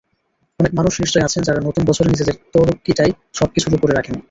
অনেক 0.59 0.71
মানুষ 0.79 0.93
নিশ্চয় 1.03 1.25
আছেন, 1.27 1.41
যাঁরা 1.43 1.61
নতুন 1.67 1.83
বছরে 1.85 2.07
নিজেদের 2.09 2.35
তরক্কিটাই 2.53 3.11
সবকিছুর 3.37 3.75
ওপরে 3.77 3.93
রাখেন। 3.93 4.15